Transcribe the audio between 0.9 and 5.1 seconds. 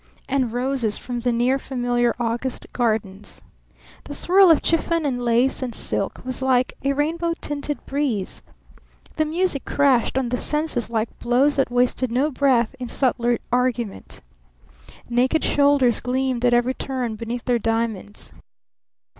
from the near, familiar August gardens! The swirl of chiffon